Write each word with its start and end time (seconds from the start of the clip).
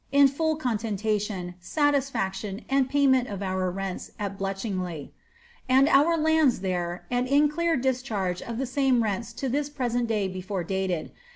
in 0.11 0.27
full 0.27 0.55
conteniation, 0.55 1.53
latif* 1.61 2.15
(action, 2.15 2.65
and 2.67 2.89
payment 2.89 3.27
of 3.27 3.43
our 3.43 3.69
rents 3.69 4.09
at 4.17 4.35
Bletchingly, 4.35 5.11
and 5.69 5.87
our 5.87 6.17
lands 6.17 6.61
there, 6.61 7.05
and 7.11 7.29
ia 7.29 7.47
clear 7.47 7.77
discharge 7.77 8.41
of 8.41 8.57
the 8.57 8.65
same 8.65 9.03
rents 9.03 9.31
to 9.31 9.47
this 9.47 9.69
present 9.69 10.07
day 10.07 10.27
before 10.27 10.63
dated. 10.63 11.11